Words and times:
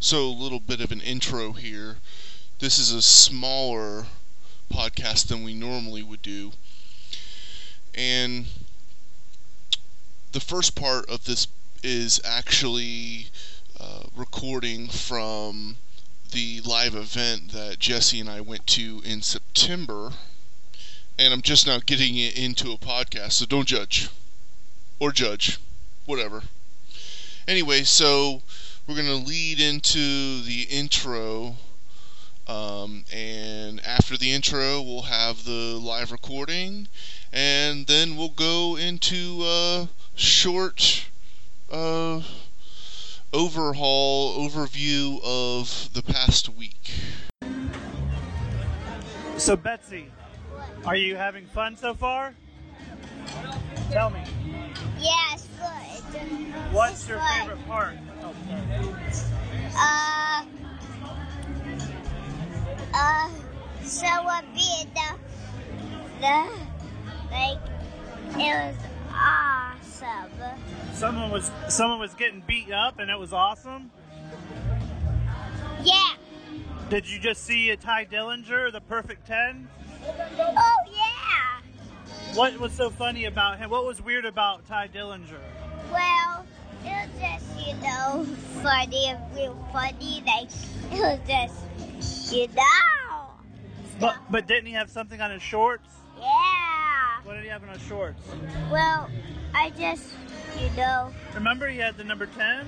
So, 0.00 0.26
a 0.26 0.28
little 0.28 0.60
bit 0.60 0.80
of 0.80 0.90
an 0.90 1.00
intro 1.02 1.52
here. 1.52 1.98
This 2.60 2.78
is 2.78 2.92
a 2.92 3.02
smaller 3.02 4.06
podcast 4.72 5.28
than 5.28 5.44
we 5.44 5.52
normally 5.52 6.02
would 6.02 6.22
do. 6.22 6.52
And 7.94 8.46
the 10.32 10.40
first 10.40 10.74
part 10.74 11.08
of 11.10 11.24
this 11.26 11.46
is 11.82 12.20
actually 12.24 13.26
uh, 13.78 14.04
recording 14.16 14.88
from 14.88 15.76
the 16.30 16.62
live 16.62 16.94
event 16.94 17.52
that 17.52 17.78
Jesse 17.78 18.20
and 18.20 18.30
I 18.30 18.40
went 18.40 18.66
to 18.68 19.02
in 19.04 19.20
September. 19.20 20.12
And 21.18 21.32
I'm 21.32 21.42
just 21.42 21.66
now 21.66 21.78
getting 21.84 22.16
it 22.16 22.36
into 22.36 22.72
a 22.72 22.78
podcast, 22.78 23.32
so 23.32 23.46
don't 23.46 23.66
judge. 23.66 24.08
Or 24.98 25.12
judge. 25.12 25.58
Whatever. 26.06 26.42
Anyway, 27.46 27.82
so 27.82 28.42
we're 28.86 28.94
going 28.94 29.06
to 29.06 29.28
lead 29.28 29.60
into 29.60 30.42
the 30.42 30.66
intro. 30.70 31.56
Um, 32.48 33.04
and 33.12 33.80
after 33.86 34.16
the 34.16 34.32
intro, 34.32 34.82
we'll 34.82 35.02
have 35.02 35.44
the 35.44 35.78
live 35.78 36.10
recording. 36.12 36.88
And 37.32 37.86
then 37.86 38.16
we'll 38.16 38.28
go 38.28 38.76
into 38.76 39.42
a 39.44 39.88
short 40.14 41.06
uh, 41.70 42.22
overhaul, 43.32 44.48
overview 44.48 45.20
of 45.24 45.92
the 45.94 46.02
past 46.02 46.48
week. 46.48 46.90
So, 49.36 49.56
Betsy, 49.56 50.10
are 50.84 50.96
you 50.96 51.16
having 51.16 51.46
fun 51.46 51.76
so 51.76 51.94
far? 51.94 52.34
Tell 53.90 54.10
me, 54.10 54.20
Yes, 54.98 55.48
good. 55.58 56.18
what's 56.72 57.00
It's 57.00 57.08
your 57.08 57.18
fun. 57.18 57.40
favorite 57.40 57.66
part? 57.66 57.94
Oh. 58.22 58.34
Uh, 59.76 60.44
uh, 62.94 63.28
so 63.82 64.06
what 64.22 64.44
be 64.54 64.84
the, 64.94 65.16
the, 66.20 66.48
like, 67.30 67.58
it 68.36 68.38
was 68.38 68.76
awesome. 69.12 70.30
Someone 70.94 71.30
was 71.30 71.50
someone 71.68 71.98
was 72.00 72.14
getting 72.14 72.42
beat 72.46 72.70
up, 72.72 72.98
and 72.98 73.10
it 73.10 73.18
was 73.18 73.32
awesome. 73.32 73.90
Yeah. 75.82 76.14
Did 76.90 77.08
you 77.08 77.18
just 77.18 77.44
see 77.44 77.70
a 77.70 77.76
Tye 77.76 78.04
Dillinger, 78.04 78.70
the 78.72 78.80
perfect 78.80 79.26
ten? 79.26 79.68
Oh, 80.04 80.76
yeah. 80.92 82.34
What 82.34 82.58
was 82.58 82.72
so 82.72 82.90
funny 82.90 83.26
about 83.26 83.58
him? 83.58 83.70
What 83.70 83.84
was 83.84 84.00
weird 84.02 84.24
about 84.24 84.66
Tye 84.66 84.88
Dillinger? 84.88 85.38
Well, 85.92 86.46
it 86.84 86.88
was 86.88 87.08
just, 87.20 87.66
you 87.66 87.74
know, 87.82 88.24
funny, 88.62 89.06
and 89.08 89.18
real 89.36 89.56
funny. 89.72 90.22
Like, 90.26 90.48
it 90.92 91.00
was 91.00 91.20
just, 91.26 92.32
you 92.32 92.48
know. 92.48 93.28
But 94.00 94.16
but 94.30 94.46
didn't 94.48 94.66
he 94.66 94.72
have 94.72 94.90
something 94.90 95.20
on 95.20 95.30
his 95.30 95.42
shorts? 95.42 95.88
Yeah. 96.18 97.20
What 97.24 97.34
did 97.34 97.44
he 97.44 97.50
have 97.50 97.62
on 97.62 97.68
his 97.68 97.82
shorts? 97.82 98.20
Well, 98.70 99.08
I 99.54 99.70
just, 99.70 100.08
you 100.60 100.68
know, 100.76 101.12
Remember 101.34 101.68
he 101.68 101.78
had 101.78 101.96
the 101.96 102.04
number 102.04 102.26
ten? 102.26 102.66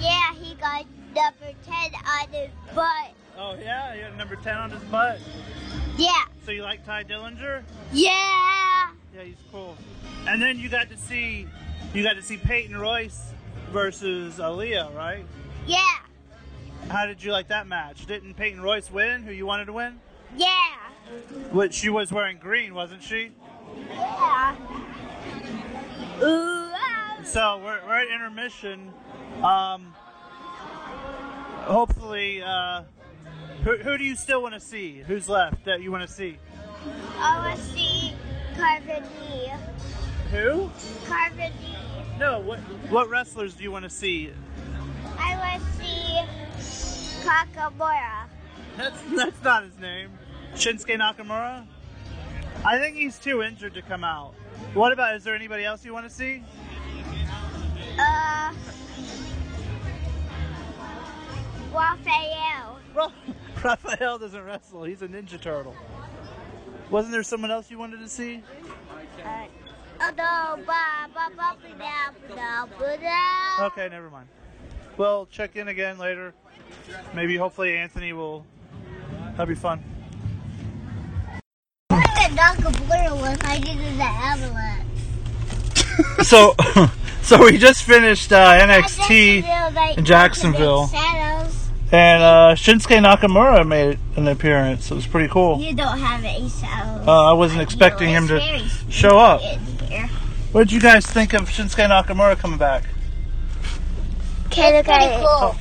yeah, 0.00 0.34
he 0.34 0.54
got 0.56 0.84
number 1.14 1.54
10 1.64 1.74
on 1.94 2.28
his 2.32 2.50
butt. 2.74 3.12
Oh 3.38 3.56
yeah, 3.60 3.94
he 3.94 4.00
had 4.00 4.16
number 4.18 4.36
ten 4.36 4.56
on 4.56 4.70
his 4.70 4.82
butt. 4.84 5.18
Yeah. 5.96 6.24
So 6.44 6.50
you 6.50 6.62
like 6.62 6.84
Tye 6.84 7.04
Dillinger? 7.04 7.62
Yeah. 7.92 8.90
Yeah, 9.14 9.22
he's 9.22 9.36
cool. 9.52 9.76
And 10.26 10.42
then 10.42 10.58
you 10.58 10.68
got 10.68 10.88
to 10.90 10.96
see 10.96 11.46
you 11.92 12.02
got 12.02 12.16
to 12.16 12.22
see 12.22 12.36
Peyton 12.36 12.76
Royce 12.76 13.32
versus 13.70 14.38
Aliyah, 14.38 14.94
right? 14.94 15.24
Yeah. 15.66 15.98
How 16.88 17.06
did 17.06 17.22
you 17.22 17.32
like 17.32 17.48
that 17.48 17.66
match? 17.66 18.06
Didn't 18.06 18.34
Peyton 18.34 18.60
Royce 18.60 18.90
win? 18.90 19.22
Who 19.22 19.32
you 19.32 19.46
wanted 19.46 19.66
to 19.66 19.72
win? 19.72 20.00
Yeah. 20.36 20.50
What 21.50 21.72
she 21.72 21.88
was 21.88 22.12
wearing 22.12 22.38
green, 22.38 22.74
wasn't 22.74 23.02
she? 23.02 23.30
Yeah. 23.90 24.56
Ooh. 26.22 26.70
ah. 26.72 27.18
So 27.24 27.60
we're, 27.62 27.80
we're 27.86 28.00
at 28.00 28.08
intermission. 28.08 28.92
Um, 29.42 29.94
hopefully, 31.62 32.42
uh, 32.42 32.82
who, 33.64 33.78
who 33.78 33.98
do 33.98 34.04
you 34.04 34.14
still 34.14 34.42
want 34.42 34.54
to 34.54 34.60
see? 34.60 35.02
Who's 35.06 35.28
left 35.28 35.64
that 35.64 35.80
you 35.82 35.90
want 35.90 36.06
to 36.06 36.14
see? 36.14 36.36
I 37.18 37.48
want 37.48 37.58
to 37.58 37.64
see 37.64 38.12
Carvin 38.56 39.02
Lee. 39.20 39.52
Who? 40.30 40.70
Carvin 41.06 41.52
Lee. 41.62 42.18
No. 42.18 42.40
What 42.40 42.58
what 42.90 43.08
wrestlers 43.08 43.54
do 43.54 43.62
you 43.62 43.72
want 43.72 43.84
to 43.84 43.90
see? 43.90 44.30
I 45.18 45.36
want 45.38 45.62
to 45.62 46.62
see 46.62 47.26
Kakamura. 47.26 48.26
That's 48.76 49.02
that's 49.16 49.42
not 49.42 49.64
his 49.64 49.78
name. 49.78 50.10
Shinsuke 50.54 50.98
Nakamura. 50.98 51.66
I 52.66 52.78
think 52.78 52.96
he's 52.96 53.18
too 53.18 53.42
injured 53.42 53.74
to 53.74 53.82
come 53.82 54.04
out. 54.04 54.34
What 54.74 54.92
about? 54.92 55.16
Is 55.16 55.24
there 55.24 55.34
anybody 55.34 55.64
else 55.64 55.84
you 55.84 55.94
want 55.94 56.06
to 56.06 56.14
see? 56.14 56.42
Uh. 57.98 58.52
Raphael. 61.72 62.78
Well, 62.94 63.12
Raphael 63.64 64.18
doesn't 64.18 64.44
wrestle. 64.44 64.84
He's 64.84 65.00
a 65.00 65.08
Ninja 65.08 65.40
Turtle. 65.40 65.74
Wasn't 66.90 67.12
there 67.12 67.22
someone 67.22 67.50
else 67.50 67.70
you 67.70 67.78
wanted 67.78 68.00
to 68.00 68.08
see? 68.08 68.42
Uh. 69.24 69.44
Okay, 73.60 73.88
never 73.88 74.10
mind. 74.10 74.28
We'll 74.96 75.26
check 75.26 75.56
in 75.56 75.68
again 75.68 75.98
later. 75.98 76.34
Maybe, 77.14 77.36
hopefully, 77.36 77.76
Anthony 77.76 78.12
will. 78.12 78.44
That'll 79.30 79.46
be 79.46 79.54
fun. 79.54 79.82
Look 81.90 82.00
at 82.00 82.30
Nakamura 82.32 83.18
was 83.18 83.38
hiding 83.40 83.78
in 83.78 83.96
the 83.96 84.04
avalanche. 84.04 84.84
So, 86.24 86.54
so 87.22 87.44
we 87.44 87.56
just 87.56 87.84
finished 87.84 88.32
uh, 88.32 88.60
NXT 88.60 89.96
in 89.96 90.04
Jacksonville. 90.04 90.90
Shadows. 91.94 91.98
and 91.98 92.22
uh, 92.22 92.54
Shinsuke 92.54 93.04
Nakamura 93.04 93.66
made 93.66 93.98
an 94.16 94.28
appearance. 94.28 94.90
It 94.90 94.94
was 94.94 95.06
pretty 95.06 95.28
cool. 95.28 95.60
You 95.60 95.74
don't 95.74 95.98
have 95.98 96.24
any 96.24 96.48
shadows. 96.48 97.06
Uh, 97.06 97.30
I 97.30 97.32
wasn't 97.32 97.62
expecting 97.62 98.08
him 98.08 98.28
to 98.28 98.40
show 98.88 99.18
up. 99.18 99.40
What 100.52 100.60
did 100.64 100.72
you 100.72 100.80
guys 100.80 101.04
think 101.06 101.32
of 101.32 101.48
Shinsuke 101.48 101.88
Nakamura 101.88 102.38
coming 102.38 102.58
back? 102.58 102.84
Kind 104.50 104.76
of 104.76 104.84
pretty 104.84 105.16
cool. 105.16 105.56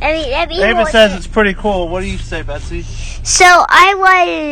I 0.00 0.12
mean, 0.12 0.34
I 0.34 0.46
mean, 0.46 0.60
Ava 0.62 0.86
says 0.86 1.14
it's 1.14 1.26
pretty 1.26 1.54
cool. 1.54 1.88
What 1.88 2.00
do 2.00 2.06
you 2.06 2.18
say, 2.18 2.42
Betsy? 2.42 2.82
So 2.82 3.44
I 3.44 3.94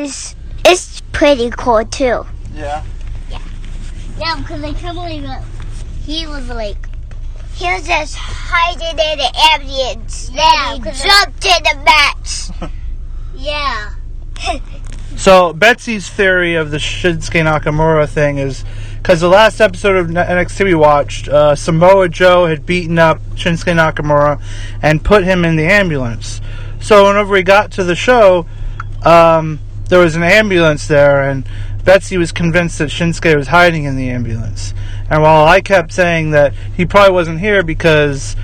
was. 0.05 0.35
It's 0.65 1.01
pretty 1.13 1.51
cool 1.51 1.85
too. 1.85 2.27
Yeah. 2.55 2.85
Yeah. 3.31 3.39
Yeah, 4.19 4.37
because 4.37 4.63
I 4.63 4.73
can't 4.73 4.97
believe 4.97 5.25
it. 5.25 5.43
He 6.05 6.27
was 6.27 6.49
like, 6.49 6.77
he 7.55 7.67
was 7.67 7.87
just 7.87 8.17
hiding 8.17 8.99
in 8.99 9.19
the 9.19 9.31
ambulance. 9.53 10.31
Yeah, 10.33 10.79
then 10.83 10.95
he 10.95 11.03
jumped 11.03 11.45
in 11.45 11.63
the 11.63 11.85
match. 11.85 12.73
yeah. 13.35 13.95
So 15.17 15.53
Betsy's 15.53 16.09
theory 16.09 16.55
of 16.55 16.71
the 16.71 16.79
Shinsuke 16.79 17.45
Nakamura 17.45 18.09
thing 18.09 18.39
is 18.39 18.65
because 18.97 19.21
the 19.21 19.29
last 19.29 19.61
episode 19.61 19.97
of 19.97 20.07
NXT 20.07 20.65
we 20.65 20.75
watched, 20.75 21.29
uh, 21.29 21.55
Samoa 21.55 22.09
Joe 22.09 22.47
had 22.47 22.65
beaten 22.65 22.99
up 22.99 23.21
Shinsuke 23.35 23.75
Nakamura 23.75 24.41
and 24.83 25.05
put 25.05 25.25
him 25.25 25.45
in 25.45 25.57
the 25.57 25.67
ambulance. 25.67 26.41
So 26.81 27.07
whenever 27.07 27.33
we 27.33 27.43
got 27.43 27.73
to 27.73 27.85
the 27.85 27.95
show, 27.95 28.47
um, 29.05 29.61
there 29.89 29.99
was 29.99 30.17
an 30.17 30.23
ambulance 30.23 30.87
there, 30.87 31.29
and 31.29 31.47
Betsy 31.85 32.17
was 32.17 32.33
convinced 32.33 32.79
that 32.79 32.91
Shinsuke 32.91 33.37
was 33.37 33.49
hiding 33.49 33.85
in 33.85 33.97
the 33.97 34.11
ambulance. 34.11 34.75
And 35.09 35.23
while 35.23 35.47
I 35.47 35.61
kept 35.61 35.93
saying 35.93 36.31
that 36.31 36.55
he 36.77 36.85
probably 36.85 37.13
wasn't 37.13 37.41
here 37.41 37.63
because 37.63 38.37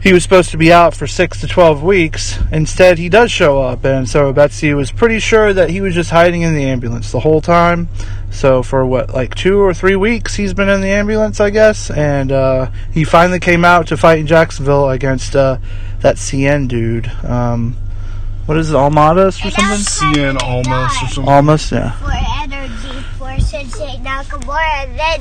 he 0.00 0.12
was 0.12 0.22
supposed 0.22 0.50
to 0.50 0.56
be 0.56 0.72
out 0.72 0.94
for 0.94 1.06
six 1.06 1.40
to 1.40 1.46
12 1.46 1.82
weeks. 1.82 2.38
Instead, 2.52 2.98
he 2.98 3.08
does 3.08 3.30
show 3.30 3.60
up, 3.60 3.84
and 3.84 4.08
so 4.08 4.32
Betsy 4.32 4.72
was 4.74 4.92
pretty 4.92 5.18
sure 5.18 5.52
that 5.52 5.70
he 5.70 5.80
was 5.80 5.94
just 5.94 6.10
hiding 6.10 6.42
in 6.42 6.54
the 6.54 6.64
ambulance 6.64 7.10
the 7.10 7.20
whole 7.20 7.40
time. 7.40 7.88
So, 8.30 8.62
for 8.62 8.86
what, 8.86 9.12
like 9.12 9.34
two 9.34 9.58
or 9.58 9.74
three 9.74 9.96
weeks, 9.96 10.36
he's 10.36 10.54
been 10.54 10.68
in 10.68 10.80
the 10.80 10.88
ambulance, 10.88 11.40
I 11.40 11.50
guess, 11.50 11.90
and 11.90 12.30
uh, 12.30 12.70
he 12.92 13.02
finally 13.04 13.40
came 13.40 13.64
out 13.64 13.88
to 13.88 13.96
fight 13.96 14.18
in 14.20 14.26
Jacksonville 14.26 14.90
against 14.90 15.34
uh, 15.34 15.58
that 16.00 16.16
Cien 16.16 16.68
dude. 16.68 17.08
Um, 17.24 17.76
what 18.46 18.56
is 18.56 18.70
it, 18.70 18.74
Almadas 18.74 19.44
or 19.44 19.50
something? 19.50 20.14
Cien 20.14 20.40
Almas 20.42 20.92
or 21.02 21.08
something. 21.08 21.32
Almost, 21.32 21.72
yeah. 21.72 22.37
For 23.48 23.56
energy 23.56 23.70
for 23.70 23.76
Sensei 23.76 23.96
Nakamura, 24.02 24.84
and 24.84 24.98
then 24.98 25.20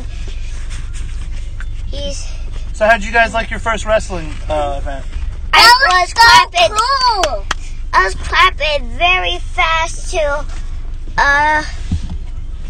he's. 1.88 2.27
So, 2.74 2.85
how'd 2.85 3.03
you 3.03 3.12
guys 3.12 3.33
like 3.33 3.50
your 3.50 3.59
first 3.59 3.85
wrestling 3.85 4.33
uh, 4.50 4.79
event? 4.81 5.06
I 5.53 5.88
was 5.89 6.13
clapping. 6.13 6.77
Cool. 6.77 7.45
I 7.94 8.06
was 8.06 8.15
clapping 8.15 8.89
very 8.97 9.39
fast 9.39 10.12
to 10.12 10.45
uh 11.18 11.63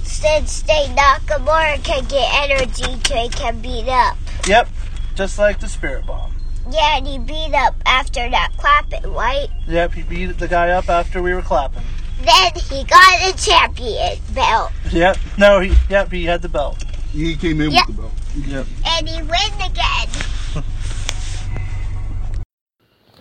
Shinsuke 0.04 0.96
Nakamura 0.96 1.84
can 1.84 2.06
get 2.06 2.50
energy 2.50 3.00
so 3.06 3.16
he 3.16 3.30
can 3.30 3.60
beat 3.60 3.90
up. 3.90 4.18
Yep, 4.48 4.70
just 5.16 5.38
like 5.38 5.60
the 5.60 5.68
Spirit 5.68 6.06
Bomb. 6.06 6.34
Yeah, 6.72 6.98
and 6.98 7.08
he 7.08 7.18
beat 7.20 7.54
up 7.54 7.76
after 7.86 8.30
that 8.30 8.52
clapping, 8.58 9.12
right? 9.12 9.48
Yep, 9.68 9.94
he 9.94 10.04
beat 10.04 10.38
the 10.38 10.48
guy 10.48 10.70
up 10.70 10.90
after 10.90 11.22
we 11.22 11.34
were 11.34 11.42
clapping. 11.42 11.84
Then 12.24 12.52
he 12.70 12.84
got 12.84 13.22
a 13.22 13.38
champion 13.38 14.18
belt. 14.34 14.72
Yep, 14.92 15.18
no, 15.38 15.60
he, 15.60 15.74
yep, 15.90 16.12
he 16.12 16.26
had 16.26 16.42
the 16.42 16.50
belt. 16.50 16.84
He 17.12 17.36
came 17.36 17.62
in 17.62 17.72
Yeah. 17.72 17.82
with 17.88 17.96
the 17.96 18.02
belt. 18.02 18.14
Yep. 18.48 18.68
And 18.86 19.10
he 19.10 19.22
win 19.22 19.72
again. 19.72 20.64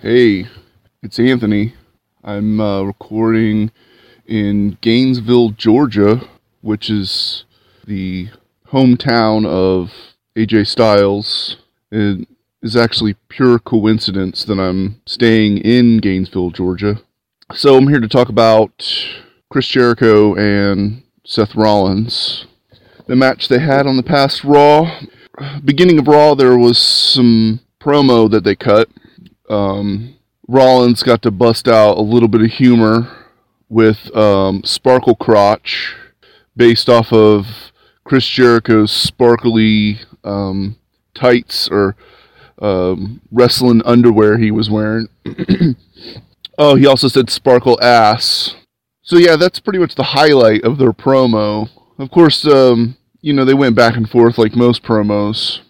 Hey, 0.00 0.46
it's 1.02 1.19
Anthony. 1.19 1.75
I'm 2.25 2.60
uh, 2.60 2.82
recording 2.82 3.70
in 4.26 4.78
Gainesville, 4.81 5.50
Georgia, 5.50 6.20
which 6.60 6.90
is 6.90 7.44
the 7.87 8.28
hometown 8.69 9.46
of 9.46 9.92
AJ 10.37 10.66
Styles. 10.69 11.56
It 11.90 12.26
is 12.62 12.76
actually 12.76 13.14
pure 13.28 13.58
coincidence 13.58 14.44
that 14.44 14.58
I'm 14.58 15.00
staying 15.06 15.58
in 15.58 15.99
Gainesville, 15.99 16.50
Georgia. 16.50 17.00
So 17.54 17.76
I'm 17.76 17.88
here 17.88 18.00
to 18.00 18.08
talk 18.08 18.28
about 18.28 18.84
Chris 19.50 19.66
Jericho 19.69 20.34
and 20.34 21.02
Seth 21.25 21.54
Rollins. 21.54 22.46
The 23.06 23.16
match 23.16 23.48
they 23.48 23.60
had 23.60 23.87
on 23.87 23.96
the 23.96 24.02
past 24.02 24.44
Raw. 24.44 25.00
Beginning 25.64 25.98
of 25.98 26.08
Raw, 26.08 26.34
there 26.34 26.58
was 26.58 26.78
some 26.78 27.60
promo 27.81 28.31
that 28.31 28.44
they 28.44 28.56
cut 28.56 28.88
um, 29.48 30.16
Rollins 30.48 31.02
got 31.02 31.22
to 31.22 31.31
bust 31.31 31.69
out 31.69 31.98
a 31.98 32.02
little 32.02 32.28
bit 32.28 32.43
of 32.43 32.50
humor 32.50 33.08
with 33.69 34.14
um, 34.16 34.62
Sparkle 34.64 35.14
Crotch, 35.14 35.94
based 36.56 36.88
off 36.88 37.12
of 37.12 37.46
Chris 38.04 38.26
Jericho's 38.26 38.92
sparkly 38.92 40.00
um, 40.25 40.76
tights 41.14 41.69
or 41.69 41.96
um, 42.60 43.20
wrestling 43.31 43.82
underwear 43.84 44.38
he 44.38 44.50
was 44.50 44.70
wearing. 44.70 45.08
oh, 46.58 46.74
he 46.74 46.86
also 46.86 47.08
said 47.08 47.30
Sparkle 47.30 47.78
Ass. 47.82 48.54
So 49.02 49.16
yeah, 49.16 49.36
that's 49.36 49.60
pretty 49.60 49.78
much 49.78 49.94
the 49.94 50.02
highlight 50.02 50.64
of 50.64 50.78
their 50.78 50.92
promo. 50.92 51.68
Of 51.98 52.10
course, 52.10 52.46
um, 52.46 52.96
you 53.20 53.32
know 53.32 53.44
they 53.44 53.54
went 53.54 53.76
back 53.76 53.96
and 53.96 54.08
forth 54.08 54.38
like 54.38 54.56
most 54.56 54.82
promos. 54.82 55.60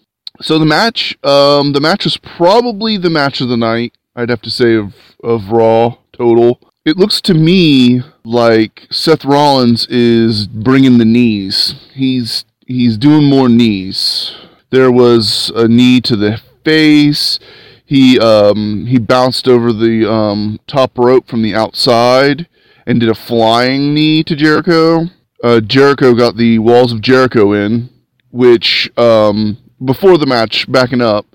So 0.41 0.59
the 0.59 0.67
match, 0.67 1.17
um, 1.23 1.73
the 1.73 1.81
match 1.81 2.05
was 2.05 2.17
probably 2.17 2.97
the 2.97 3.11
match 3.11 3.41
of 3.41 3.49
the 3.49 3.57
night. 3.57 3.95
I'd 4.15 4.31
have 4.31 4.43
to 4.43 4.51
say 4.51 4.75
of 4.75 4.95
of 5.23 5.51
Raw 5.51 5.97
total. 6.13 6.61
It 6.85 6.97
looks 6.97 7.21
to 7.23 7.35
me 7.35 8.03
like 8.25 8.87
Seth 8.91 9.25
Rollins 9.25 9.87
is 9.89 10.47
bringing 10.47 10.99
the 10.99 11.05
knees. 11.05 11.75
He's 11.93 12.45
he's 12.67 12.97
doing 12.97 13.25
more 13.25 13.49
knees. 13.49 14.35
There 14.71 14.91
was 14.91 15.51
a 15.55 15.69
knee 15.69 16.01
to 16.03 16.17
the 16.17 16.41
face. 16.65 17.39
He 17.87 18.19
um, 18.19 18.87
he 18.87 18.99
bounced 18.99 19.47
over 19.47 19.73
the 19.73 20.11
um, 20.11 20.59
top 20.67 20.99
rope 20.99 21.29
from 21.29 21.43
the 21.43 21.55
outside 21.55 22.49
and 22.85 22.99
did 22.99 23.09
a 23.09 23.15
flying 23.15 23.95
knee 23.95 24.25
to 24.25 24.35
Jericho. 24.35 25.07
Uh, 25.43 25.61
Jericho 25.61 26.13
got 26.15 26.37
the 26.37 26.59
walls 26.59 26.93
of 26.93 27.01
Jericho 27.01 27.53
in, 27.53 27.89
which 28.31 28.91
um, 28.99 29.57
before 29.85 30.19
the 30.19 30.27
match, 30.27 30.71
backing 30.71 31.01
up, 31.01 31.27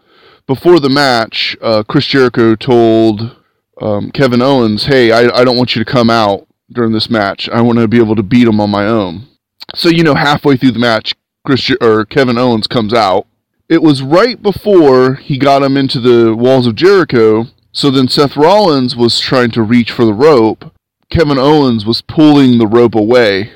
before 0.46 0.82
the 0.82 0.90
match, 0.90 1.56
uh, 1.62 1.84
Chris 1.84 2.06
Jericho 2.06 2.56
told 2.56 3.38
um, 3.82 4.12
Kevin 4.12 4.42
Owens, 4.42 4.86
"Hey, 4.86 5.14
I, 5.14 5.30
I 5.34 5.46
don't 5.46 5.58
want 5.58 5.74
you 5.74 5.84
to 5.84 5.90
come 5.90 6.10
out 6.10 6.48
during 6.70 6.92
this 6.92 7.10
match. 7.10 7.48
I 7.48 7.62
want 7.62 7.80
to 7.80 7.88
be 7.88 8.00
able 8.00 8.18
to 8.18 8.24
beat 8.24 8.48
him 8.48 8.60
on 8.60 8.70
my 8.70 8.86
own." 8.86 9.28
So 9.74 9.88
you 9.88 10.04
know, 10.04 10.16
halfway 10.16 10.58
through 10.58 10.72
the 10.72 10.80
match, 10.80 11.14
Chris 11.46 11.72
or 11.80 12.04
Kevin 12.04 12.38
Owens 12.38 12.68
comes 12.68 12.94
out. 12.94 13.26
It 13.72 13.82
was 13.82 14.02
right 14.02 14.42
before 14.42 15.16
he 15.16 15.38
got 15.38 15.64
him 15.64 15.78
into 15.78 16.02
the 16.02 16.36
walls 16.36 16.68
of 16.68 16.76
Jericho. 16.76 17.46
So 17.72 17.90
then 17.90 18.10
Seth 18.10 18.36
Rollins 18.36 18.98
was 18.98 19.18
trying 19.22 19.52
to 19.52 19.62
reach 19.62 19.94
for 19.94 20.04
the 20.04 20.14
rope. 20.14 20.74
Kevin 21.10 21.38
Owens 21.38 21.86
was 21.86 22.02
pulling 22.02 22.58
the 22.58 22.68
rope 22.68 22.96
away 22.96 23.50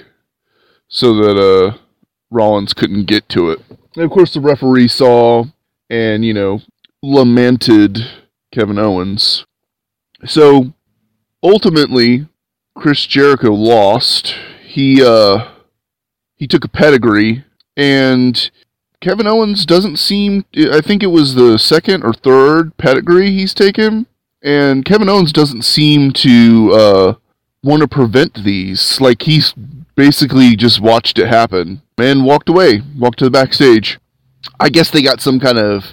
so 0.88 1.14
that 1.16 1.38
uh, 1.38 1.78
Rollins 2.32 2.74
couldn't 2.74 3.08
get 3.08 3.28
to 3.28 3.50
it. 3.50 3.60
And 3.70 4.06
of 4.06 4.10
course, 4.10 4.34
the 4.34 4.40
referee 4.40 4.88
saw 4.88 5.48
and, 5.90 6.24
you 6.24 6.34
know, 6.34 6.62
lamented 7.04 8.08
Kevin 8.54 8.80
Owens. 8.80 9.46
So 10.24 10.72
ultimately, 11.44 12.30
Chris 12.74 13.06
Jericho 13.06 13.52
lost. 13.52 14.34
He, 14.66 15.04
uh, 15.04 15.52
he 16.38 16.48
took 16.48 16.64
a 16.64 16.70
pedigree, 16.70 17.44
and 17.76 18.50
Kevin 19.06 19.28
Owens 19.28 19.68
doesn't 19.68 19.98
seem. 19.98 20.46
I 20.57 20.81
think 20.81 21.04
it 21.04 21.12
was 21.12 21.36
the 21.36 21.60
second 21.60 22.02
or 22.04 22.12
third 22.12 22.75
pedigree 22.78 23.30
he's 23.30 23.54
taken, 23.54 24.07
and 24.42 24.84
Kevin 24.84 25.10
Owens 25.10 25.31
doesn't 25.31 25.62
seem 25.62 26.12
to 26.13 26.72
uh, 26.74 27.13
want 27.62 27.84
to 27.84 27.88
prevent 27.88 28.44
these. 28.44 29.00
Like 29.00 29.22
he's 29.22 29.54
basically 29.94 30.56
just 30.56 30.81
watched 30.81 31.19
it 31.19 31.28
happen 31.28 31.84
and 32.00 32.25
walked 32.25 32.50
away, 32.50 32.81
walked 32.98 33.19
to 33.19 33.25
the 33.25 33.30
backstage. 33.30 34.00
I 34.60 34.69
guess 34.69 34.90
they 34.90 35.04
got 35.04 35.22
some 35.22 35.40
kind 35.40 35.60
of 35.60 35.84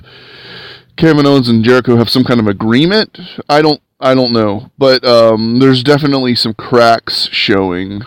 Kevin 0.96 1.26
Owens 1.26 1.50
and 1.50 1.62
Jericho 1.62 1.96
have 1.96 2.08
some 2.08 2.24
kind 2.24 2.40
of 2.40 2.46
agreement. 2.46 3.20
I 3.46 3.60
don't 3.60 3.82
I 4.00 4.14
don't 4.14 4.32
know, 4.32 4.70
but 4.78 5.04
um, 5.04 5.58
there's 5.58 5.82
definitely 5.82 6.34
some 6.34 6.54
cracks 6.54 7.28
showing. 7.30 8.00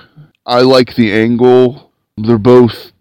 I 0.48 0.62
like 0.62 0.96
the 0.96 1.14
angle. 1.14 1.92
They're 2.18 2.40
both 2.40 2.92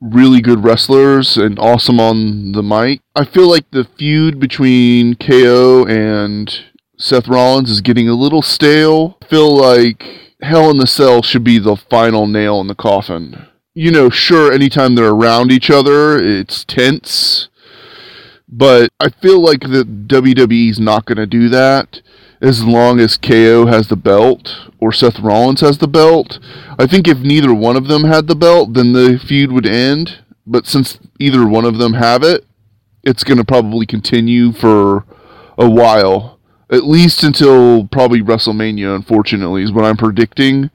really 0.00 0.40
good 0.40 0.64
wrestlers 0.64 1.36
and 1.36 1.58
awesome 1.58 2.00
on 2.00 2.52
the 2.52 2.62
mic. 2.62 3.00
I 3.14 3.24
feel 3.24 3.48
like 3.48 3.70
the 3.70 3.84
feud 3.84 4.40
between 4.40 5.14
KO 5.14 5.84
and 5.86 6.52
Seth 6.96 7.28
Rollins 7.28 7.70
is 7.70 7.80
getting 7.80 8.08
a 8.08 8.14
little 8.14 8.42
stale. 8.42 9.18
I 9.22 9.26
feel 9.26 9.54
like 9.54 10.04
Hell 10.42 10.70
in 10.70 10.78
the 10.78 10.86
Cell 10.86 11.22
should 11.22 11.44
be 11.44 11.58
the 11.58 11.76
final 11.76 12.26
nail 12.26 12.60
in 12.60 12.66
the 12.66 12.74
coffin. 12.74 13.46
You 13.74 13.90
know, 13.90 14.10
sure, 14.10 14.52
anytime 14.52 14.94
they're 14.94 15.10
around 15.10 15.52
each 15.52 15.70
other, 15.70 16.22
it's 16.22 16.64
tense. 16.64 17.48
But 18.52 18.90
I 18.98 19.10
feel 19.10 19.40
like 19.40 19.60
the 19.60 19.84
WWE's 19.84 20.80
not 20.80 21.06
going 21.06 21.18
to 21.18 21.26
do 21.26 21.48
that 21.50 22.00
as 22.40 22.64
long 22.64 22.98
as 22.98 23.16
KO 23.16 23.66
has 23.66 23.88
the 23.88 23.96
belt 23.96 24.70
or 24.78 24.92
Seth 24.92 25.20
Rollins 25.20 25.60
has 25.60 25.78
the 25.78 25.86
belt. 25.86 26.38
I 26.78 26.86
think 26.86 27.06
if 27.06 27.18
neither 27.18 27.54
one 27.54 27.76
of 27.76 27.86
them 27.86 28.04
had 28.04 28.26
the 28.26 28.34
belt, 28.34 28.74
then 28.74 28.92
the 28.92 29.18
feud 29.18 29.52
would 29.52 29.66
end. 29.66 30.18
But 30.46 30.66
since 30.66 30.98
either 31.18 31.46
one 31.46 31.64
of 31.64 31.78
them 31.78 31.94
have 31.94 32.22
it, 32.22 32.44
it's 33.04 33.24
going 33.24 33.38
to 33.38 33.44
probably 33.44 33.86
continue 33.86 34.52
for 34.52 35.04
a 35.56 35.68
while. 35.68 36.38
At 36.70 36.84
least 36.84 37.22
until 37.22 37.86
probably 37.86 38.22
WrestleMania, 38.22 38.94
unfortunately, 38.94 39.62
is 39.62 39.72
what 39.72 39.84
I'm 39.84 39.96
predicting. 39.96 40.70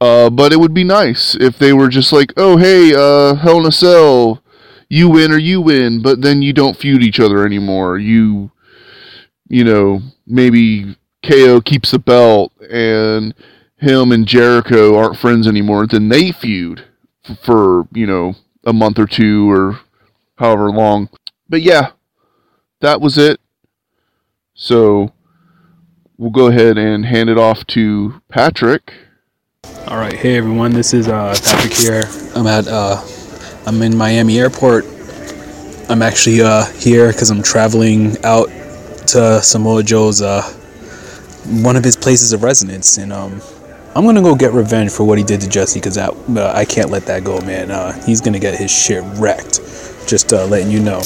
Uh, 0.00 0.30
but 0.30 0.52
it 0.52 0.58
would 0.58 0.74
be 0.74 0.84
nice 0.84 1.34
if 1.34 1.58
they 1.58 1.72
were 1.72 1.88
just 1.88 2.12
like, 2.12 2.32
oh, 2.36 2.56
hey, 2.56 2.94
uh, 2.94 3.34
Hell 3.36 3.60
in 3.60 3.66
a 3.66 3.72
Cell, 3.72 4.39
you 4.90 5.08
win 5.08 5.32
or 5.32 5.38
you 5.38 5.60
win, 5.60 6.02
but 6.02 6.20
then 6.20 6.42
you 6.42 6.52
don't 6.52 6.76
feud 6.76 7.02
each 7.02 7.20
other 7.20 7.46
anymore. 7.46 7.96
You, 7.96 8.50
you 9.48 9.64
know, 9.64 10.02
maybe 10.26 10.96
KO 11.22 11.60
keeps 11.60 11.92
the 11.92 11.98
belt 12.00 12.52
and 12.68 13.32
him 13.76 14.12
and 14.12 14.26
Jericho 14.26 14.98
aren't 14.98 15.16
friends 15.16 15.46
anymore. 15.46 15.86
Then 15.86 16.08
they 16.08 16.32
feud 16.32 16.84
f- 17.24 17.38
for, 17.38 17.86
you 17.92 18.06
know, 18.06 18.34
a 18.64 18.72
month 18.72 18.98
or 18.98 19.06
two 19.06 19.48
or 19.50 19.78
however 20.36 20.70
long. 20.72 21.08
But 21.48 21.62
yeah, 21.62 21.92
that 22.80 23.00
was 23.00 23.16
it. 23.16 23.40
So 24.54 25.12
we'll 26.18 26.30
go 26.30 26.48
ahead 26.48 26.78
and 26.78 27.06
hand 27.06 27.30
it 27.30 27.38
off 27.38 27.64
to 27.68 28.20
Patrick. 28.28 28.92
All 29.86 29.98
right, 29.98 30.12
hey 30.14 30.36
everyone, 30.36 30.72
this 30.72 30.92
is 30.92 31.06
uh, 31.06 31.36
Patrick 31.44 31.74
here. 31.74 32.04
I'm 32.34 32.46
at 32.46 32.66
uh, 32.66 33.00
I'm 33.66 33.80
in 33.82 33.96
Miami 33.96 34.38
Airport. 34.38 34.84
I'm 35.88 36.02
actually 36.02 36.40
uh, 36.40 36.64
here 36.72 37.12
because 37.12 37.30
I'm 37.30 37.42
traveling 37.42 38.16
out 38.24 38.48
to 39.08 39.42
Samoa 39.42 39.82
Joe's 39.82 40.22
uh, 40.22 40.42
one 41.62 41.76
of 41.76 41.84
his 41.84 41.96
places 41.96 42.32
of 42.32 42.42
residence, 42.42 42.96
and 42.96 43.12
um, 43.12 43.40
I'm 43.94 44.04
gonna 44.04 44.22
go 44.22 44.34
get 44.34 44.52
revenge 44.52 44.92
for 44.92 45.04
what 45.04 45.18
he 45.18 45.24
did 45.24 45.40
to 45.40 45.48
Jesse 45.48 45.80
because 45.80 45.98
uh, 45.98 46.52
I 46.54 46.64
can't 46.64 46.90
let 46.90 47.06
that 47.06 47.24
go, 47.24 47.40
man. 47.40 47.70
Uh, 47.70 47.92
he's 48.04 48.20
gonna 48.20 48.38
get 48.38 48.56
his 48.56 48.70
shit 48.70 49.02
wrecked. 49.18 49.60
Just 50.06 50.32
uh, 50.32 50.46
letting 50.46 50.70
you 50.70 50.80
know. 50.80 51.02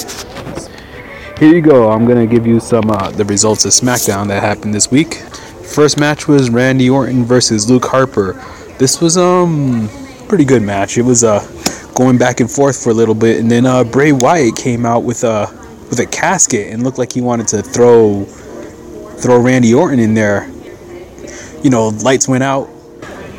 Here 1.39 1.53
you 1.53 1.61
go. 1.61 1.91
I'm 1.91 2.07
gonna 2.07 2.27
give 2.27 2.47
you 2.47 2.61
some 2.61 2.91
uh, 2.91 3.11
the 3.11 3.25
results 3.25 3.65
of 3.65 3.73
SmackDown 3.73 4.29
that 4.29 4.43
happened 4.43 4.75
this 4.75 4.91
week. 4.91 5.15
First 5.15 5.99
match 5.99 6.29
was 6.29 6.51
Randy 6.51 6.89
Orton 6.91 7.25
versus 7.25 7.69
Luke 7.69 7.87
Harper. 7.87 8.35
This 8.79 9.01
was 9.01 9.17
um 9.17 9.89
pretty 10.29 10.45
good 10.45 10.63
match. 10.63 10.99
It 10.99 11.03
was 11.03 11.25
uh 11.25 11.41
going 11.95 12.19
back 12.19 12.41
and 12.41 12.51
forth 12.51 12.83
for 12.83 12.91
a 12.91 12.95
little 12.95 13.15
bit, 13.15 13.41
and 13.41 13.51
then 13.51 13.67
uh 13.67 13.85
Bray 13.85 14.13
Wyatt 14.13 14.57
came 14.57 14.85
out 14.85 15.05
with 15.05 15.25
a 15.25 15.47
with 15.89 16.01
a 16.01 16.07
casket 16.07 16.73
and 16.73 16.83
looked 16.83 16.99
like 16.99 17.13
he 17.13 17.21
wanted 17.21 17.49
to 17.49 17.63
throw 17.63 18.25
throw 18.25 19.41
Randy 19.41 19.73
Orton 19.73 20.01
in 20.01 20.15
there. 20.15 20.51
You 21.63 21.71
know, 21.71 21.89
lights 21.89 22.29
went 22.29 22.43
out. 22.43 22.69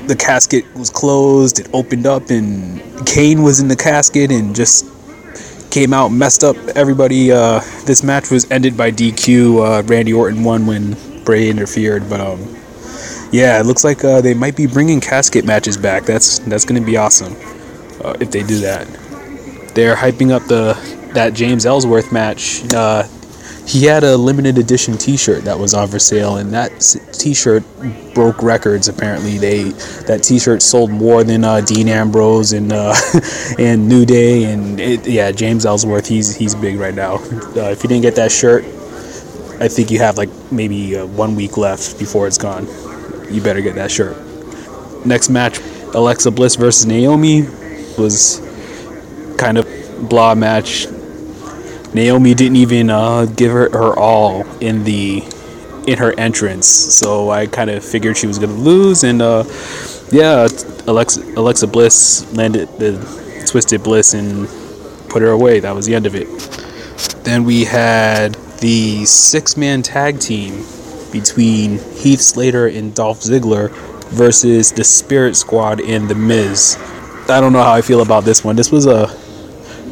the 0.08 0.16
casket 0.16 0.64
was 0.76 0.90
closed, 0.90 1.60
it 1.60 1.68
opened 1.74 2.06
up, 2.06 2.30
and 2.30 2.82
Kane 3.06 3.44
was 3.44 3.60
in 3.60 3.68
the 3.68 3.76
casket 3.76 4.32
and 4.32 4.56
just 4.56 4.86
came 5.72 5.94
out 5.94 6.10
messed 6.10 6.44
up 6.44 6.56
everybody. 6.76 7.32
Uh, 7.32 7.60
this 7.86 8.04
match 8.04 8.32
was 8.32 8.50
ended 8.50 8.78
by 8.78 8.92
DQ. 8.92 9.80
Uh, 9.80 9.84
Randy 9.84 10.14
Orton 10.14 10.44
won 10.44 10.66
when 10.66 10.96
Bray 11.24 11.50
interfered, 11.50 12.10
but 12.10 12.22
um, 12.22 12.40
yeah, 13.32 13.60
it 13.60 13.66
looks 13.66 13.84
like 13.84 14.04
uh, 14.04 14.22
they 14.22 14.34
might 14.34 14.56
be 14.56 14.68
bringing 14.68 15.02
casket 15.02 15.44
matches 15.44 15.76
back. 15.76 16.04
That's 16.04 16.40
that's 16.40 16.66
gonna 16.66 16.82
be 16.82 16.98
awesome 16.98 17.36
uh, 18.06 18.16
if 18.20 18.32
they 18.32 18.44
do 18.44 18.60
that. 18.60 18.88
They're 19.74 19.96
hyping 19.96 20.32
up 20.32 20.44
the 20.44 20.74
that 21.14 21.34
James 21.34 21.66
Ellsworth 21.66 22.12
match. 22.12 22.62
Uh, 22.74 23.04
he 23.66 23.86
had 23.86 24.04
a 24.04 24.16
limited 24.16 24.60
edition 24.60 24.96
T-shirt 24.96 25.46
that 25.46 25.58
was 25.58 25.74
on 25.74 25.88
for 25.88 25.98
sale, 25.98 26.38
and 26.38 26.54
that 26.54 26.70
T-shirt 27.14 27.64
broke 28.14 28.44
records. 28.44 28.88
Apparently, 28.88 29.40
they 29.40 29.64
that 30.06 30.22
T-shirt 30.24 30.62
sold 30.62 30.92
more 30.92 31.24
than 31.24 31.44
uh, 31.44 31.62
Dean 31.62 31.88
Ambrose 31.90 32.54
and 32.54 32.72
uh, 32.72 32.94
and 33.60 33.90
New 33.90 34.06
Day, 34.06 34.44
and 34.54 34.80
it, 34.80 35.08
yeah, 35.08 35.32
James 35.32 35.66
Ellsworth. 35.66 36.08
He's 36.08 36.36
he's 36.36 36.54
big 36.54 36.78
right 36.78 36.94
now. 36.94 37.16
Uh, 37.16 37.72
if 37.72 37.84
you 37.84 37.90
didn't 37.90 38.04
get 38.04 38.16
that 38.16 38.32
shirt, 38.32 38.64
I 39.60 39.68
think 39.68 39.90
you 39.90 39.98
have 40.00 40.18
like 40.18 40.30
maybe 40.52 40.98
uh, 40.98 41.08
one 41.08 41.36
week 41.36 41.58
left 41.58 41.98
before 41.98 42.28
it's 42.28 42.38
gone. 42.38 42.68
You 43.34 43.42
better 43.42 43.62
get 43.62 43.76
that 43.76 43.90
shirt. 43.90 44.16
Next 45.06 45.30
match, 45.30 45.60
Alexa 45.96 46.30
Bliss 46.30 46.56
versus 46.56 46.86
Naomi 46.86 47.48
was 47.98 48.42
kind 49.38 49.58
of 49.58 49.68
blah 50.10 50.36
match. 50.36 50.88
Naomi 51.94 52.34
didn't 52.34 52.58
even 52.58 52.90
uh, 52.90 53.26
give 53.26 53.52
her 53.52 53.70
her 53.72 53.98
all 53.98 54.46
in 54.60 54.84
the 54.84 55.24
in 55.88 55.98
her 55.98 56.18
entrance, 56.20 56.68
so 56.68 57.30
I 57.30 57.48
kind 57.48 57.70
of 57.70 57.84
figured 57.84 58.18
she 58.18 58.28
was 58.28 58.40
gonna 58.40 58.54
lose. 58.54 59.04
And 59.04 59.22
uh, 59.22 59.44
yeah, 60.12 60.48
Alexa 60.88 61.22
Alexa 61.38 61.68
Bliss 61.68 62.32
landed 62.34 62.68
the 62.80 63.44
twisted 63.48 63.84
bliss 63.84 64.14
and 64.14 64.48
put 65.10 65.22
her 65.22 65.30
away. 65.30 65.60
That 65.60 65.76
was 65.76 65.86
the 65.86 65.96
end 65.96 66.06
of 66.06 66.16
it. 66.16 66.28
Then 67.24 67.44
we 67.44 67.64
had 67.64 68.34
the 68.60 69.06
six 69.06 69.58
man 69.58 69.82
tag 69.82 70.20
team 70.20 70.66
between 71.12 71.80
Heath 71.94 72.20
Slater 72.20 72.68
and 72.68 72.94
Dolph 72.94 73.22
Ziggler 73.22 73.72
versus 74.10 74.72
the 74.72 74.84
Spirit 74.84 75.36
Squad 75.36 75.80
and 75.82 76.10
The 76.10 76.16
Miz. 76.16 76.78
I 77.28 77.42
don't 77.42 77.54
know 77.54 77.64
how 77.64 77.74
I 77.74 77.82
feel 77.82 78.02
about 78.02 78.24
this 78.24 78.44
one. 78.44 78.56
This 78.56 78.72
was 78.72 78.86
a 78.86 79.08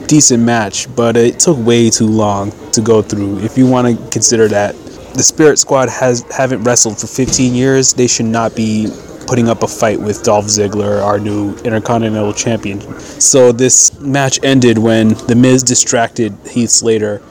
decent 0.07 0.43
match, 0.43 0.93
but 0.95 1.17
it 1.17 1.39
took 1.39 1.57
way 1.57 1.89
too 1.89 2.05
long 2.05 2.51
to 2.71 2.81
go 2.81 3.01
through. 3.01 3.39
If 3.39 3.57
you 3.57 3.67
want 3.67 3.87
to 3.87 4.11
consider 4.11 4.47
that 4.49 4.75
the 5.15 5.23
Spirit 5.23 5.57
Squad 5.57 5.89
has 5.89 6.23
haven't 6.31 6.63
wrestled 6.63 6.99
for 6.99 7.07
15 7.07 7.55
years, 7.55 7.93
they 7.93 8.05
should 8.05 8.27
not 8.27 8.55
be 8.55 8.87
putting 9.25 9.49
up 9.49 9.63
a 9.63 9.67
fight 9.67 9.99
with 9.99 10.21
Dolph 10.23 10.45
Ziggler, 10.45 11.01
our 11.01 11.17
new 11.17 11.55
Intercontinental 11.59 12.33
Champion. 12.33 12.81
So 12.99 13.51
this 13.51 13.99
match 13.99 14.39
ended 14.43 14.77
when 14.77 15.09
The 15.09 15.35
Miz 15.35 15.63
distracted 15.63 16.37
Heath 16.47 16.69
Slater 16.69 17.21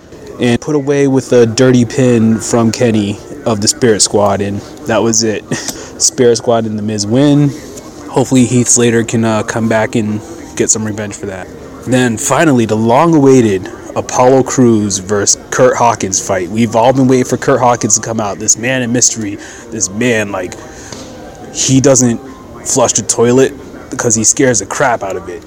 and 0.41 0.61
put 0.61 0.75
away 0.75 1.07
with 1.07 1.33
a 1.33 1.47
dirty 1.47 1.85
pin 1.85 2.39
from 2.39 2.73
Kenny 2.73 3.19
of 3.47 3.61
the 3.61 3.69
Spirit 3.69 4.01
Squad, 4.01 4.41
and 4.41 4.59
that 4.87 4.99
was 4.99 5.23
it. 5.23 5.45
Spirit 5.55 6.37
Squad 6.37 6.67
and 6.67 6.77
The 6.77 6.83
Miz 6.83 7.07
win. 7.07 7.51
Hopefully 8.13 8.45
Heath 8.45 8.69
Slater 8.69 9.05
can 9.05 9.25
uh, 9.25 9.43
come 9.43 9.71
back 9.71 9.95
and 9.95 10.21
get 10.55 10.69
some 10.69 10.85
revenge 10.85 11.17
for 11.17 11.25
that. 11.27 11.47
Then 11.87 12.19
finally, 12.19 12.67
the 12.67 12.77
long-awaited 12.77 13.67
Apollo 13.97 14.43
Crews 14.43 14.99
versus 14.99 15.43
Kurt 15.51 15.79
Hawkins 15.79 16.25
fight. 16.25 16.51
We've 16.51 16.77
all 16.77 16.93
been 16.93 17.09
waiting 17.09 17.25
for 17.25 17.39
Kurt 17.39 17.61
Hawkins 17.61 17.99
to 17.99 18.05
come 18.05 18.21
out. 18.21 18.39
This 18.39 18.59
man 18.59 18.83
in 18.83 18.93
mystery. 18.93 19.37
This 19.71 19.89
man, 19.89 20.31
like, 20.31 20.53
he 21.55 21.81
doesn't 21.81 22.19
flush 22.67 22.93
the 22.93 23.03
toilet 23.03 23.55
because 23.91 24.15
he 24.15 24.25
scares 24.25 24.59
the 24.59 24.67
crap 24.67 25.03
out 25.03 25.17
of 25.17 25.31
it. 25.31 25.41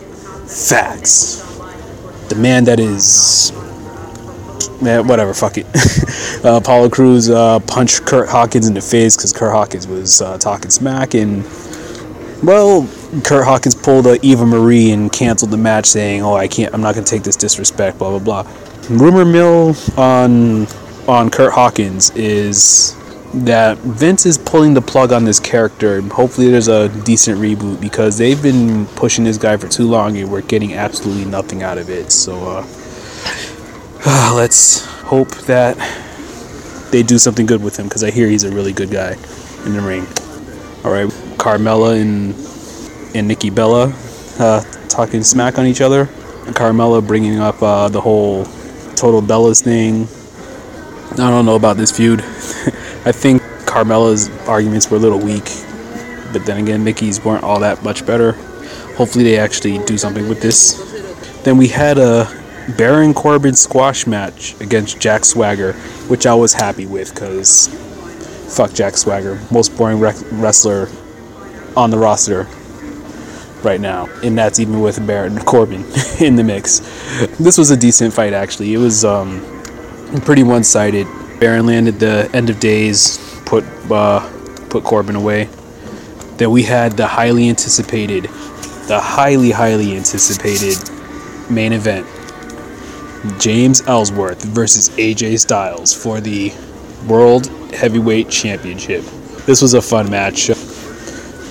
Facts. 0.49 1.43
The 2.29 2.35
man 2.35 2.63
that 2.63 2.79
is. 2.79 3.51
Man, 4.81 5.07
whatever, 5.07 5.35
fuck 5.35 5.59
it. 5.59 5.65
uh, 6.43 6.57
Apollo 6.57 6.89
Crews 6.89 7.29
uh, 7.29 7.59
punched 7.59 8.05
Kurt 8.07 8.27
Hawkins 8.27 8.67
in 8.67 8.73
the 8.73 8.81
face 8.81 9.15
because 9.15 9.31
Kurt 9.31 9.51
Hawkins 9.51 9.85
was 9.85 10.19
uh, 10.19 10.39
talking 10.39 10.71
smack 10.71 11.13
and 11.13 11.45
well, 12.43 12.87
Kurt 13.23 13.45
Hawkins 13.45 13.75
pulled 13.75 14.07
a 14.07 14.23
Eva 14.25 14.45
Marie 14.45 14.91
and 14.91 15.11
canceled 15.11 15.51
the 15.51 15.57
match, 15.57 15.85
saying, 15.85 16.21
"Oh, 16.21 16.35
I 16.35 16.47
can't. 16.47 16.73
I'm 16.73 16.81
not 16.81 16.95
to 16.95 17.03
take 17.03 17.23
this 17.23 17.35
disrespect." 17.35 17.97
Blah 17.97 18.17
blah 18.17 18.43
blah. 18.43 18.51
Rumor 18.89 19.25
mill 19.25 19.75
on 19.97 20.67
on 21.07 21.29
Kurt 21.29 21.53
Hawkins 21.53 22.11
is 22.15 22.95
that 23.33 23.77
Vince 23.79 24.25
is 24.25 24.37
pulling 24.37 24.73
the 24.73 24.81
plug 24.81 25.11
on 25.11 25.25
this 25.25 25.39
character. 25.39 26.01
Hopefully, 26.01 26.49
there's 26.49 26.67
a 26.67 26.89
decent 27.03 27.39
reboot 27.39 27.81
because 27.81 28.17
they've 28.17 28.41
been 28.41 28.85
pushing 28.95 29.23
this 29.23 29.37
guy 29.37 29.57
for 29.57 29.67
too 29.67 29.87
long 29.87 30.17
and 30.17 30.31
we're 30.31 30.41
getting 30.41 30.73
absolutely 30.73 31.25
nothing 31.25 31.61
out 31.61 31.77
of 31.77 31.89
it. 31.89 32.11
So, 32.11 32.35
uh, 32.47 32.65
let's 34.35 34.85
hope 34.85 35.29
that 35.47 35.77
they 36.91 37.03
do 37.03 37.17
something 37.17 37.45
good 37.45 37.61
with 37.61 37.77
him 37.77 37.87
because 37.87 38.03
I 38.03 38.11
hear 38.11 38.27
he's 38.27 38.43
a 38.43 38.51
really 38.51 38.71
good 38.71 38.89
guy 38.89 39.17
in 39.65 39.73
the 39.73 39.81
ring. 39.81 40.07
All 40.85 40.91
right, 40.91 41.11
Carmella 41.45 42.01
and 42.01 42.33
and 43.15 43.27
Nikki 43.27 43.51
Bella 43.51 43.93
uh, 44.39 44.63
talking 44.89 45.21
smack 45.21 45.59
on 45.59 45.67
each 45.67 45.79
other. 45.79 46.05
Carmella 46.57 47.05
bringing 47.05 47.39
up 47.39 47.61
uh, 47.61 47.87
the 47.87 48.01
whole 48.01 48.45
Total 48.95 49.21
Bellas 49.21 49.63
thing. 49.63 50.07
I 51.11 51.29
don't 51.29 51.45
know 51.45 51.55
about 51.55 51.77
this 51.77 51.95
feud. 51.95 52.21
I 53.05 53.11
think 53.11 53.43
Carmella's 53.67 54.27
arguments 54.47 54.89
were 54.89 54.97
a 54.97 54.99
little 54.99 55.19
weak, 55.19 55.43
but 56.33 56.47
then 56.47 56.63
again, 56.63 56.83
Nikki's 56.83 57.23
weren't 57.23 57.43
all 57.43 57.59
that 57.59 57.83
much 57.83 58.07
better. 58.07 58.31
Hopefully, 58.97 59.23
they 59.23 59.37
actually 59.37 59.77
do 59.85 59.99
something 59.99 60.27
with 60.27 60.41
this. 60.41 60.73
Then 61.43 61.57
we 61.57 61.67
had 61.67 61.99
a 61.99 62.25
Baron 62.75 63.13
Corbin 63.13 63.53
squash 63.53 64.07
match 64.07 64.59
against 64.61 64.99
Jack 64.99 65.23
Swagger, 65.23 65.73
which 66.07 66.25
I 66.25 66.33
was 66.33 66.53
happy 66.53 66.87
with 66.87 67.13
because 67.13 67.67
fuck 68.49 68.73
Jack 68.73 68.97
Swagger, 68.97 69.39
most 69.51 69.77
boring 69.77 69.99
rec- 69.99 70.15
wrestler 70.31 70.89
on 71.75 71.89
the 71.89 71.97
roster 71.97 72.47
right 73.63 73.81
now, 73.81 74.05
and 74.23 74.37
that's 74.37 74.59
even 74.59 74.79
with 74.81 75.05
Baron 75.05 75.37
Corbin 75.39 75.83
in 76.19 76.35
the 76.35 76.43
mix. 76.43 76.79
This 77.37 77.57
was 77.57 77.71
a 77.71 77.77
decent 77.77 78.13
fight, 78.13 78.33
actually. 78.33 78.73
It 78.73 78.77
was 78.77 79.03
um, 79.03 79.41
pretty 80.23 80.43
one-sided. 80.43 81.07
Baron 81.39 81.65
landed 81.65 81.99
the 81.99 82.29
end 82.33 82.49
of 82.49 82.59
days, 82.59 83.17
put 83.45 83.65
uh, 83.91 84.21
put 84.69 84.83
Corbin 84.83 85.15
away. 85.15 85.49
Then 86.37 86.51
we 86.51 86.63
had 86.63 86.93
the 86.93 87.07
highly 87.07 87.49
anticipated, 87.49 88.25
the 88.87 88.99
highly 89.01 89.51
highly 89.51 89.95
anticipated 89.97 90.77
main 91.49 91.73
event: 91.73 92.07
James 93.39 93.81
Ellsworth 93.87 94.43
versus 94.43 94.89
AJ 94.91 95.39
Styles 95.39 95.93
for 95.93 96.21
the 96.21 96.53
World 97.07 97.47
Heavyweight 97.73 98.29
Championship. 98.29 99.03
This 99.45 99.61
was 99.61 99.73
a 99.73 99.81
fun 99.81 100.09
match. 100.09 100.49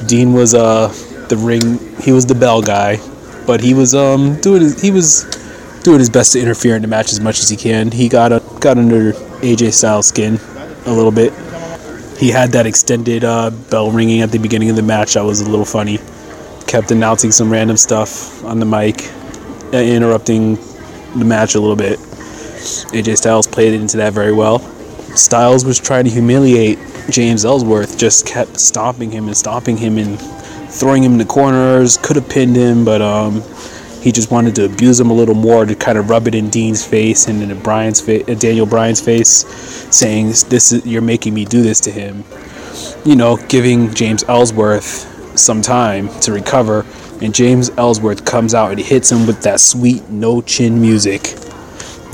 Dean 0.06 0.32
was 0.32 0.54
uh 0.54 0.88
the 1.28 1.36
ring. 1.36 1.78
He 2.00 2.12
was 2.12 2.26
the 2.26 2.34
bell 2.34 2.62
guy, 2.62 2.98
but 3.46 3.60
he 3.60 3.74
was 3.74 3.94
um 3.94 4.40
doing 4.40 4.62
his, 4.62 4.80
he 4.80 4.90
was 4.90 5.24
doing 5.82 5.98
his 5.98 6.10
best 6.10 6.32
to 6.32 6.40
interfere 6.40 6.76
in 6.76 6.82
the 6.82 6.88
match 6.88 7.12
as 7.12 7.20
much 7.20 7.40
as 7.40 7.48
he 7.48 7.56
can. 7.56 7.90
He 7.90 8.08
got 8.08 8.32
a, 8.32 8.42
got 8.60 8.78
under 8.78 9.12
AJ 9.42 9.72
Styles' 9.72 10.06
skin 10.08 10.38
a 10.86 10.92
little 10.92 11.12
bit. 11.12 11.32
He 12.18 12.30
had 12.30 12.52
that 12.52 12.66
extended 12.66 13.24
uh, 13.24 13.50
bell 13.50 13.90
ringing 13.90 14.20
at 14.20 14.30
the 14.30 14.38
beginning 14.38 14.70
of 14.70 14.76
the 14.76 14.82
match. 14.82 15.14
That 15.14 15.24
was 15.24 15.40
a 15.40 15.50
little 15.50 15.64
funny. 15.64 15.98
Kept 16.66 16.90
announcing 16.90 17.30
some 17.32 17.50
random 17.50 17.76
stuff 17.76 18.42
on 18.44 18.60
the 18.60 18.66
mic, 18.66 19.10
uh, 19.74 19.78
interrupting 19.78 20.54
the 21.16 21.24
match 21.24 21.54
a 21.54 21.60
little 21.60 21.76
bit. 21.76 21.98
AJ 21.98 23.18
Styles 23.18 23.46
played 23.46 23.74
into 23.74 23.98
that 23.98 24.12
very 24.12 24.32
well. 24.32 24.60
Styles 25.14 25.64
was 25.64 25.78
trying 25.78 26.04
to 26.04 26.10
humiliate 26.10 26.78
James 27.10 27.44
Ellsworth, 27.44 27.98
just 27.98 28.26
kept 28.26 28.58
stomping 28.58 29.10
him 29.10 29.26
and 29.26 29.36
stomping 29.36 29.76
him 29.76 29.98
and 29.98 30.18
throwing 30.70 31.02
him 31.02 31.12
in 31.12 31.18
the 31.18 31.24
corners. 31.24 31.96
Could 31.98 32.16
have 32.16 32.28
pinned 32.28 32.56
him, 32.56 32.84
but 32.84 33.02
um, 33.02 33.42
he 34.00 34.12
just 34.12 34.30
wanted 34.30 34.54
to 34.56 34.66
abuse 34.66 35.00
him 35.00 35.10
a 35.10 35.14
little 35.14 35.34
more 35.34 35.64
to 35.64 35.74
kind 35.74 35.98
of 35.98 36.10
rub 36.10 36.26
it 36.28 36.34
in 36.34 36.50
Dean's 36.50 36.84
face 36.84 37.28
and 37.28 37.42
in 37.42 37.58
Bryan's 37.60 38.00
fa- 38.00 38.30
uh, 38.30 38.34
Daniel 38.34 38.66
Bryan's 38.66 39.00
face, 39.00 39.46
saying, 39.94 40.28
"This 40.48 40.72
is 40.72 40.84
you're 40.86 41.02
making 41.02 41.34
me 41.34 41.44
do 41.44 41.62
this 41.62 41.80
to 41.80 41.90
him." 41.90 42.24
You 43.04 43.16
know, 43.16 43.36
giving 43.36 43.92
James 43.94 44.24
Ellsworth 44.24 45.38
some 45.38 45.62
time 45.62 46.08
to 46.20 46.32
recover, 46.32 46.84
and 47.20 47.34
James 47.34 47.70
Ellsworth 47.76 48.24
comes 48.24 48.54
out 48.54 48.72
and 48.72 48.80
hits 48.80 49.10
him 49.10 49.26
with 49.26 49.42
that 49.42 49.60
sweet 49.60 50.08
no 50.10 50.40
chin 50.40 50.80
music. 50.80 51.22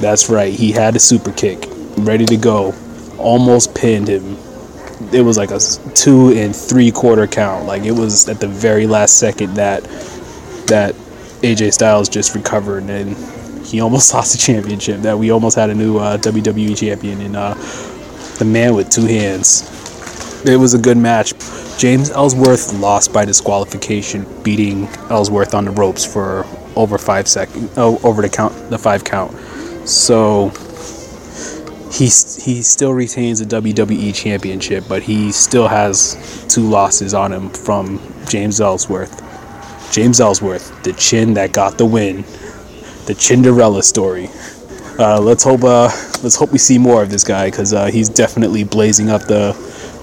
That's 0.00 0.28
right, 0.30 0.52
he 0.52 0.72
had 0.72 0.96
a 0.96 0.98
super 0.98 1.32
kick 1.32 1.68
ready 1.98 2.24
to 2.26 2.36
go, 2.36 2.74
almost 3.18 3.74
pinned 3.74 4.08
him. 4.08 4.36
It 5.12 5.22
was 5.22 5.36
like 5.36 5.50
a 5.50 5.60
two 5.94 6.32
and 6.32 6.54
three 6.54 6.90
quarter 6.90 7.26
count. 7.26 7.66
Like 7.66 7.82
it 7.84 7.92
was 7.92 8.28
at 8.28 8.40
the 8.40 8.48
very 8.48 8.86
last 8.86 9.18
second 9.18 9.54
that 9.54 9.82
that 10.66 10.94
AJ 11.42 11.72
Styles 11.72 12.08
just 12.08 12.34
recovered 12.34 12.84
and 12.84 13.16
he 13.66 13.80
almost 13.80 14.12
lost 14.14 14.32
the 14.32 14.38
championship. 14.38 15.00
That 15.00 15.18
we 15.18 15.30
almost 15.30 15.56
had 15.56 15.70
a 15.70 15.74
new 15.74 15.98
uh, 15.98 16.18
WWE 16.18 16.76
champion 16.76 17.20
and 17.20 17.36
uh, 17.36 17.54
the 18.38 18.44
man 18.44 18.74
with 18.74 18.90
two 18.90 19.06
hands. 19.06 19.62
it 20.46 20.56
was 20.56 20.74
a 20.74 20.78
good 20.78 20.96
match. 20.96 21.34
James 21.78 22.10
Ellsworth 22.10 22.74
lost 22.74 23.12
by 23.12 23.24
disqualification, 23.24 24.26
beating 24.42 24.86
Ellsworth 25.08 25.54
on 25.54 25.64
the 25.64 25.70
ropes 25.70 26.04
for 26.04 26.44
over 26.76 26.98
five 26.98 27.26
seconds, 27.26 27.72
oh, 27.76 27.98
over 28.04 28.20
the 28.22 28.28
count, 28.28 28.52
the 28.70 28.78
five 28.78 29.02
count. 29.02 29.32
So 29.88 30.50
he 31.90 32.04
he 32.04 32.62
still 32.62 32.94
retains 32.94 33.40
the 33.44 33.60
WWE 33.60 34.14
Championship, 34.14 34.84
but 34.88 35.02
he 35.02 35.32
still 35.32 35.68
has 35.68 36.46
two 36.48 36.68
losses 36.68 37.14
on 37.14 37.32
him 37.32 37.50
from 37.50 38.00
James 38.28 38.60
Ellsworth. 38.60 39.26
James 39.92 40.20
Ellsworth, 40.20 40.82
the 40.84 40.92
chin 40.92 41.34
that 41.34 41.52
got 41.52 41.78
the 41.78 41.84
win, 41.84 42.22
the 43.06 43.14
Cinderella 43.18 43.82
story. 43.82 44.28
Uh, 44.98 45.20
let's 45.20 45.42
hope 45.42 45.64
uh, 45.64 45.90
let's 46.22 46.36
hope 46.36 46.52
we 46.52 46.58
see 46.58 46.78
more 46.78 47.02
of 47.02 47.10
this 47.10 47.24
guy 47.24 47.50
because 47.50 47.72
uh, 47.72 47.86
he's 47.86 48.08
definitely 48.08 48.62
blazing 48.62 49.10
up 49.10 49.22
the 49.22 49.52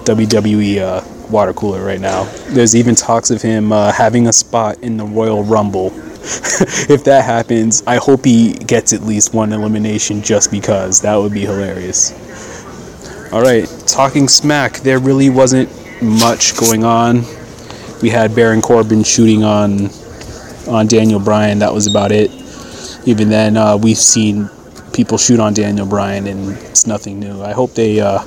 WWE 0.04 0.78
uh, 0.78 1.28
water 1.30 1.52
cooler 1.54 1.84
right 1.84 2.00
now. 2.00 2.24
There's 2.48 2.76
even 2.76 2.94
talks 2.94 3.30
of 3.30 3.40
him 3.40 3.72
uh, 3.72 3.92
having 3.92 4.26
a 4.26 4.32
spot 4.32 4.78
in 4.82 4.96
the 4.96 5.04
Royal 5.04 5.42
Rumble. 5.42 5.90
if 6.90 7.04
that 7.04 7.24
happens, 7.24 7.82
I 7.86 7.96
hope 7.96 8.24
he 8.24 8.52
gets 8.52 8.92
at 8.92 9.02
least 9.02 9.34
one 9.34 9.52
elimination 9.52 10.22
just 10.22 10.50
because 10.50 11.00
that 11.02 11.16
would 11.16 11.32
be 11.32 11.40
hilarious. 11.40 12.12
All 13.32 13.42
right, 13.42 13.68
talking 13.86 14.28
smack. 14.28 14.78
There 14.78 14.98
really 14.98 15.30
wasn't 15.30 15.70
much 16.02 16.56
going 16.58 16.84
on. 16.84 17.24
We 18.02 18.10
had 18.10 18.34
Baron 18.34 18.62
Corbin 18.62 19.04
shooting 19.04 19.44
on 19.44 19.90
on 20.68 20.86
Daniel 20.86 21.20
Bryan. 21.20 21.58
That 21.58 21.74
was 21.74 21.86
about 21.86 22.12
it. 22.12 22.30
Even 23.06 23.28
then, 23.28 23.56
uh, 23.56 23.76
we've 23.76 23.98
seen 23.98 24.48
people 24.92 25.18
shoot 25.18 25.40
on 25.40 25.54
Daniel 25.54 25.86
Bryan, 25.86 26.26
and 26.26 26.56
it's 26.58 26.86
nothing 26.86 27.20
new. 27.20 27.42
I 27.42 27.52
hope 27.52 27.74
they 27.74 28.00
uh, 28.00 28.18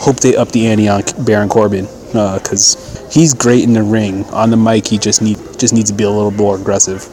hope 0.00 0.16
they 0.20 0.36
up 0.36 0.50
the 0.52 0.66
ante 0.68 0.88
on 0.88 1.02
Baron 1.24 1.48
Corbin 1.48 1.86
because 2.12 2.76
uh, 2.76 3.10
he's 3.10 3.34
great 3.34 3.64
in 3.64 3.72
the 3.72 3.82
ring. 3.82 4.24
On 4.26 4.50
the 4.50 4.56
mic, 4.56 4.86
he 4.86 4.98
just 4.98 5.22
need 5.22 5.36
just 5.58 5.74
needs 5.74 5.90
to 5.90 5.96
be 5.96 6.04
a 6.04 6.10
little 6.10 6.30
more 6.30 6.56
aggressive. 6.56 7.06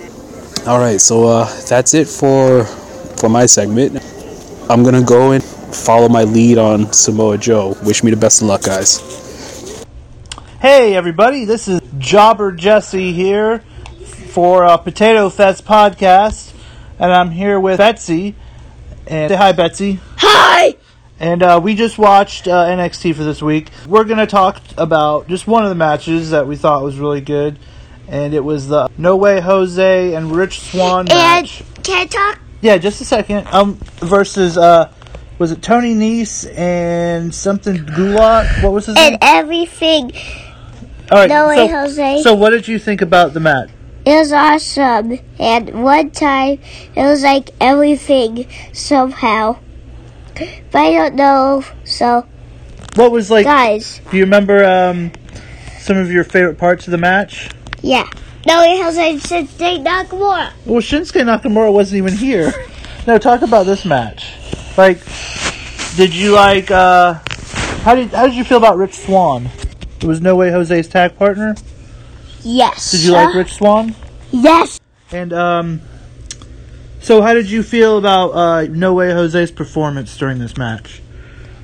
All 0.68 0.80
right, 0.80 1.00
so 1.00 1.28
uh, 1.28 1.46
that's 1.68 1.94
it 1.94 2.08
for 2.08 2.66
for 3.18 3.30
my 3.30 3.46
segment. 3.46 4.04
I'm 4.70 4.84
gonna 4.84 5.04
go 5.04 5.32
and 5.32 5.44
follow 5.44 6.10
my 6.10 6.24
lead 6.24 6.58
on 6.58 6.92
Samoa 6.92 7.38
Joe. 7.38 7.76
Wish 7.84 8.04
me 8.04 8.12
the 8.12 8.18
best 8.18 8.42
of 8.42 8.48
luck, 8.48 8.64
guys. 8.64 9.86
Hey 10.60 10.96
everybody, 10.96 11.46
this 11.46 11.68
is 11.68 11.82
Jobber 12.00 12.52
Jesse 12.52 13.14
here 13.14 13.60
for 14.30 14.64
a 14.64 14.78
Potato 14.78 15.30
Fest 15.30 15.66
podcast, 15.66 16.54
and 16.98 17.12
I'm 17.12 17.32
here 17.32 17.60
with 17.60 17.78
Betsy. 17.78 18.36
And 19.08 19.30
say 19.30 19.36
hi, 19.36 19.52
Betsy. 19.52 20.00
And 21.20 21.42
uh, 21.42 21.60
we 21.64 21.76
just 21.76 21.98
watched 21.98 22.48
uh, 22.48 22.66
NXT 22.66 23.16
for 23.16 23.24
this 23.24 23.42
week. 23.42 23.70
We're 23.88 24.04
going 24.04 24.18
to 24.20 24.28
talk 24.28 24.62
about 24.78 25.28
just 25.28 25.48
one 25.48 25.64
of 25.64 25.70
the 25.70 25.76
matches 25.76 26.32
that 26.32 26.46
we 26.48 26.56
thought 26.58 26.84
was 26.84 27.00
really 27.00 27.22
good. 27.22 27.58
And 28.08 28.34
it 28.34 28.44
was 28.44 28.68
the 28.68 28.90
No 28.98 29.16
Way 29.16 29.40
Jose 29.40 30.14
and 30.14 30.32
Rich 30.36 30.60
Swann 30.60 31.06
match. 31.06 31.62
And 31.62 31.84
can 31.84 32.02
I 32.02 32.06
talk? 32.06 32.40
Yeah, 32.62 32.78
just 32.78 33.02
a 33.02 33.06
second. 33.06 33.48
Um, 33.48 33.76
versus 33.98 34.58
uh, 34.58 34.92
was 35.40 35.52
it 35.52 35.62
Tony 35.62 35.96
Nese 35.96 36.52
and 36.58 37.34
something 37.34 37.78
Gulak? 37.78 38.62
What 38.64 38.74
was 38.74 38.88
his 38.88 38.98
And 38.98 39.14
name? 39.14 39.20
everything. 39.22 40.12
All 41.12 41.20
right. 41.20 41.30
No 41.30 41.44
so, 41.44 41.48
Way 41.48 41.68
Jose. 41.68 42.22
So, 42.24 42.36
what 42.36 42.50
did 42.52 42.68
you 42.68 42.78
think 42.78 43.02
about 43.02 43.34
the 43.34 43.40
match? 43.40 43.70
It 44.06 44.16
was 44.20 44.32
awesome. 44.32 45.20
And 45.40 45.84
one 45.84 46.12
time, 46.12 46.60
it 46.96 47.02
was 47.02 47.24
like 47.24 47.50
everything 47.60 48.48
somehow. 48.72 49.58
But 50.36 50.80
I 50.80 50.92
don't 50.92 51.16
know. 51.16 51.64
So, 51.84 52.26
What 52.96 53.12
was 53.12 53.32
like? 53.32 53.46
guys, 53.46 54.02
Do 54.12 54.18
you 54.18 54.24
remember 54.24 54.64
um, 54.64 55.12
some 55.80 55.98
of 55.98 56.12
your 56.12 56.24
favorite 56.24 56.58
parts 56.58 56.88
of 56.88 56.92
the 56.92 56.98
match? 56.98 57.50
yeah. 57.82 58.08
No 58.48 58.60
Way 58.60 58.80
Jose 58.80 59.10
and 59.12 59.20
Shinsuke 59.20 59.84
Nakamura. 59.84 60.52
Well, 60.68 60.80
Shinsuke 60.80 61.24
Nakamura 61.24 61.74
wasn't 61.74 61.98
even 61.98 62.14
here. 62.16 62.54
No, 63.08 63.18
talk 63.18 63.42
about 63.42 63.66
this 63.66 63.86
match. 63.86 64.34
Like, 64.78 65.00
did 65.96 66.14
you 66.14 66.32
like? 66.34 66.70
uh 66.70 67.16
How 67.82 67.96
did 67.96 68.10
how 68.10 68.28
did 68.28 68.36
you 68.36 68.44
feel 68.44 68.58
about 68.60 68.78
Rich 68.78 68.94
Swann? 68.94 69.50
It 70.00 70.04
was 70.04 70.22
No 70.22 70.36
Way 70.36 70.52
Jose's 70.52 70.88
tag 70.88 71.18
partner. 71.18 71.56
Yes. 72.44 72.92
Did 72.92 73.02
you 73.06 73.14
like 73.14 73.34
Rich 73.34 73.54
Swann? 73.56 73.96
Yes. 74.32 74.80
And 75.12 75.34
um, 75.34 75.82
so 77.06 77.22
how 77.22 77.36
did 77.36 77.52
you 77.52 77.62
feel 77.62 78.00
about 78.00 78.32
uh 78.32 78.66
No 78.72 78.96
Way 78.96 79.12
Jose's 79.12 79.52
performance 79.52 80.18
during 80.18 80.40
this 80.40 80.58
match? 80.58 81.04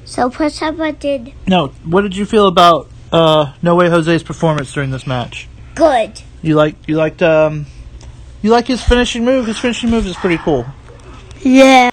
So, 0.05 0.29
push 0.29 0.61
up 0.61 0.77
button. 0.77 1.33
No, 1.47 1.69
what 1.83 2.01
did 2.01 2.15
you 2.15 2.27
feel 2.27 2.47
about 2.47 2.89
uh 3.11 3.53
No 3.63 3.75
Way 3.75 3.89
Jose's 3.89 4.21
performance 4.21 4.71
during 4.71 4.91
this 4.91 5.07
match? 5.07 5.47
Good. 5.73 6.21
You 6.43 6.53
like 6.53 6.75
you 6.87 6.95
liked 6.95 7.23
um 7.23 7.65
you 8.43 8.51
like 8.51 8.67
his 8.67 8.83
finishing 8.83 9.25
move? 9.25 9.47
His 9.47 9.57
finishing 9.57 9.89
move 9.89 10.05
is 10.05 10.15
pretty 10.15 10.37
cool. 10.37 10.67
Yeah. 11.41 11.89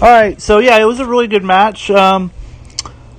All 0.00 0.08
right, 0.08 0.40
so 0.40 0.58
yeah, 0.58 0.80
it 0.80 0.84
was 0.84 1.00
a 1.00 1.06
really 1.06 1.26
good 1.26 1.42
match. 1.42 1.90
Um, 1.90 2.30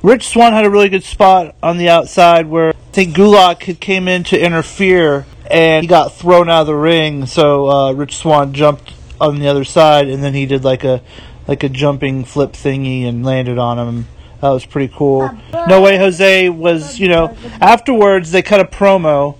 Rich 0.03 0.29
Swann 0.29 0.53
had 0.53 0.65
a 0.65 0.69
really 0.69 0.89
good 0.89 1.03
spot 1.03 1.53
on 1.61 1.77
the 1.77 1.89
outside 1.89 2.47
where 2.47 2.69
I 2.69 2.91
think 2.93 3.13
Gulak 3.13 3.63
had 3.63 3.81
came 3.81 4.07
in 4.07 4.23
to 4.25 4.39
interfere 4.39 5.25
and 5.51 5.83
he 5.83 5.87
got 5.87 6.13
thrown 6.13 6.49
out 6.49 6.61
of 6.61 6.67
the 6.67 6.75
ring. 6.75 7.25
So 7.25 7.69
uh, 7.69 7.91
Rich 7.91 8.17
Swann 8.17 8.53
jumped 8.53 8.94
on 9.19 9.39
the 9.39 9.47
other 9.47 9.63
side 9.63 10.07
and 10.07 10.23
then 10.23 10.33
he 10.33 10.45
did 10.45 10.63
like 10.63 10.83
a 10.83 11.01
like 11.47 11.63
a 11.63 11.69
jumping 11.69 12.25
flip 12.25 12.53
thingy 12.53 13.05
and 13.05 13.25
landed 13.25 13.57
on 13.57 13.77
him. 13.77 14.07
That 14.41 14.49
was 14.49 14.65
pretty 14.65 14.93
cool. 14.95 15.29
No 15.53 15.81
way, 15.81 15.97
Jose 15.97 16.49
was 16.49 16.99
you 16.99 17.07
know 17.07 17.35
afterwards 17.61 18.31
they 18.31 18.41
cut 18.41 18.59
a 18.59 18.65
promo 18.65 19.37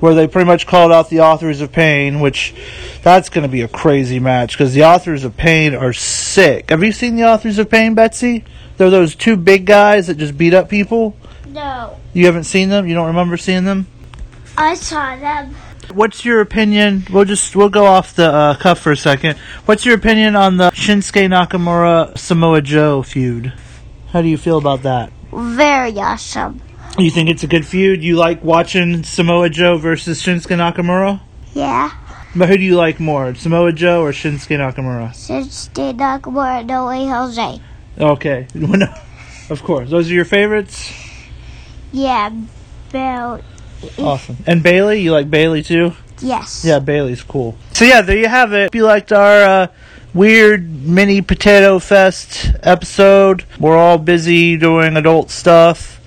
where 0.00 0.14
they 0.14 0.26
pretty 0.26 0.46
much 0.46 0.66
called 0.66 0.92
out 0.92 1.08
the 1.08 1.20
authors 1.20 1.60
of 1.60 1.72
pain, 1.72 2.20
which 2.20 2.54
that's 3.02 3.28
going 3.28 3.42
to 3.42 3.48
be 3.48 3.62
a 3.62 3.68
crazy 3.68 4.20
match 4.20 4.52
because 4.52 4.74
the 4.74 4.84
authors 4.84 5.24
of 5.24 5.36
pain 5.36 5.74
are 5.74 5.92
sick. 5.92 6.70
Have 6.70 6.82
you 6.82 6.92
seen 6.92 7.16
the 7.16 7.24
authors 7.24 7.58
of 7.58 7.70
pain, 7.70 7.94
Betsy? 7.94 8.44
They're 8.76 8.90
those 8.90 9.14
two 9.14 9.36
big 9.36 9.64
guys 9.64 10.08
that 10.08 10.18
just 10.18 10.36
beat 10.36 10.52
up 10.52 10.68
people. 10.68 11.16
No. 11.48 11.98
You 12.12 12.26
haven't 12.26 12.44
seen 12.44 12.68
them? 12.68 12.86
You 12.86 12.94
don't 12.94 13.06
remember 13.06 13.36
seeing 13.38 13.64
them? 13.64 13.86
I 14.58 14.74
saw 14.74 15.16
them. 15.16 15.54
What's 15.92 16.24
your 16.24 16.40
opinion? 16.40 17.06
We'll 17.10 17.24
just 17.24 17.54
we'll 17.56 17.68
go 17.68 17.86
off 17.86 18.14
the 18.14 18.32
uh, 18.32 18.56
cuff 18.56 18.80
for 18.80 18.92
a 18.92 18.96
second. 18.96 19.38
What's 19.66 19.84
your 19.86 19.94
opinion 19.94 20.36
on 20.36 20.56
the 20.56 20.70
Shinsuke 20.70 21.28
Nakamura 21.28 22.16
Samoa 22.18 22.62
Joe 22.62 23.02
feud? 23.02 23.52
How 24.08 24.22
do 24.22 24.28
you 24.28 24.36
feel 24.36 24.58
about 24.58 24.82
that? 24.82 25.12
Very 25.32 25.92
awesome. 25.98 26.60
You 26.98 27.10
think 27.10 27.28
it's 27.28 27.42
a 27.42 27.46
good 27.46 27.66
feud? 27.66 28.02
You 28.02 28.16
like 28.16 28.42
watching 28.42 29.04
Samoa 29.04 29.50
Joe 29.50 29.76
versus 29.78 30.22
Shinsuke 30.22 30.56
Nakamura? 30.56 31.20
Yeah. 31.54 31.90
But 32.34 32.48
who 32.48 32.56
do 32.58 32.64
you 32.64 32.76
like 32.76 33.00
more, 33.00 33.34
Samoa 33.34 33.72
Joe 33.72 34.02
or 34.02 34.12
Shinsuke 34.12 34.58
Nakamura? 34.58 35.10
Shinsuke 35.10 35.96
Nakamura, 35.96 36.64
No 36.66 36.86
Way 36.86 37.06
Jose. 37.06 37.60
Okay, 37.98 38.46
of 39.50 39.62
course. 39.62 39.90
Those 39.90 40.10
are 40.10 40.14
your 40.14 40.24
favorites. 40.24 40.92
Yeah. 41.92 42.30
Bell. 42.92 43.40
Awesome. 43.98 44.36
And 44.46 44.62
Bayley, 44.62 45.00
you 45.00 45.12
like 45.12 45.30
Bayley 45.30 45.62
too? 45.62 45.92
Yes. 46.20 46.64
Yeah, 46.64 46.78
Bayley's 46.78 47.22
cool. 47.22 47.56
So 47.72 47.84
yeah, 47.84 48.02
there 48.02 48.16
you 48.16 48.28
have 48.28 48.52
it. 48.52 48.66
If 48.66 48.74
you 48.74 48.84
liked 48.84 49.12
our 49.12 49.42
uh, 49.42 49.66
weird 50.14 50.68
mini 50.86 51.20
potato 51.20 51.78
fest 51.78 52.52
episode, 52.62 53.44
we're 53.60 53.76
all 53.76 53.98
busy 53.98 54.56
doing 54.56 54.96
adult 54.96 55.30
stuff. 55.30 56.00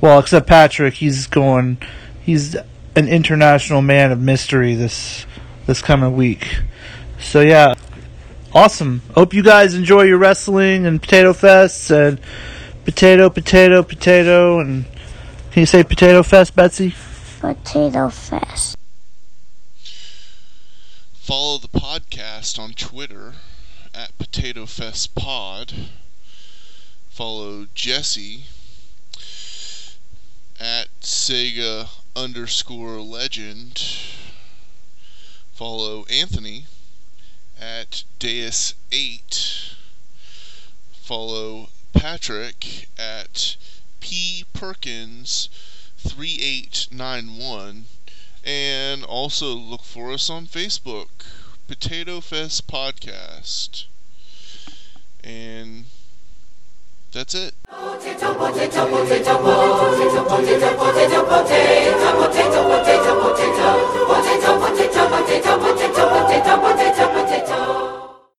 Well, 0.00 0.18
except 0.18 0.46
Patrick, 0.46 0.94
he's 0.94 1.26
going. 1.26 1.78
He's 2.22 2.54
an 2.96 3.08
international 3.08 3.82
man 3.82 4.12
of 4.12 4.20
mystery 4.20 4.74
this 4.74 5.26
this 5.66 5.82
coming 5.82 6.16
week. 6.16 6.60
So 7.20 7.40
yeah, 7.40 7.74
awesome. 8.54 9.02
Hope 9.14 9.34
you 9.34 9.42
guys 9.42 9.74
enjoy 9.74 10.02
your 10.02 10.18
wrestling 10.18 10.86
and 10.86 11.00
potato 11.00 11.32
fests 11.32 11.90
and 11.90 12.18
potato, 12.84 13.28
potato, 13.28 13.82
potato, 13.82 14.58
and 14.58 14.86
can 15.52 15.60
you 15.60 15.66
say 15.66 15.84
potato 15.84 16.22
fest, 16.22 16.56
Betsy? 16.56 16.94
Potato 17.40 18.10
Fest. 18.10 18.76
Follow 21.14 21.56
the 21.56 21.68
podcast 21.68 22.58
on 22.58 22.74
Twitter 22.74 23.36
at 23.94 24.18
Potato 24.18 24.66
Fest 24.66 25.14
Pod. 25.14 25.72
Follow 27.08 27.66
Jesse 27.74 28.44
at 30.60 30.88
Sega 31.00 31.88
underscore 32.14 33.00
legend. 33.00 33.82
Follow 35.54 36.04
Anthony 36.10 36.66
at 37.58 38.04
Deus8. 38.18 39.76
Follow 40.92 41.70
Patrick 41.94 42.90
at 42.98 43.56
P 44.00 44.44
Perkins 44.52 45.48
3891 46.08 47.84
and 48.44 49.04
also 49.04 49.54
look 49.54 49.82
for 49.82 50.12
us 50.12 50.30
on 50.30 50.46
Facebook, 50.46 51.08
Potato 51.68 52.20
Fest 52.20 52.66
Podcast. 52.66 53.84
And 55.22 55.84
that's 57.12 57.34
it. 57.34 57.54
potato, 57.68 58.34
potato, 58.34 58.86
potato, 58.86 59.38
potato, 59.38 60.24
potato, 60.24 60.76
potato, 60.76 61.24
potato, 61.24 61.60
potato, 61.90 63.00
potato, 63.00 63.20
potato, 64.06 64.56
potato, 64.56 64.58
potato, 64.58 65.08
potato, 65.08 65.58
potato, 65.58 66.04
potato, 66.08 66.69